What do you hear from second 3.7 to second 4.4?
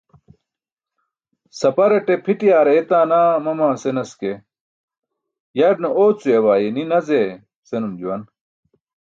senas ke